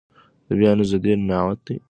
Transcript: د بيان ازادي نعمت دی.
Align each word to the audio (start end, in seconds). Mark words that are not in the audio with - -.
د 0.47 0.49
بيان 0.59 0.77
ازادي 0.83 1.11
نعمت 1.29 1.59
دی. 1.65 1.75